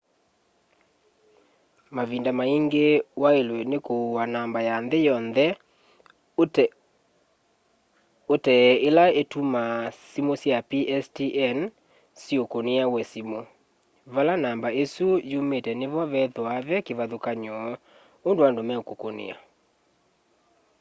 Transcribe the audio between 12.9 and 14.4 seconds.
we simu vala